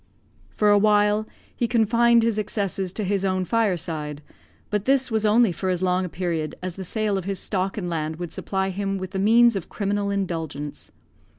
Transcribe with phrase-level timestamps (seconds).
[0.49, 4.23] For awhile, he confined his excesses to his own fireside,
[4.71, 7.77] but this was only for as long a period as the sale of his stock
[7.77, 10.91] and land would supply him with the means of criminal indulgence.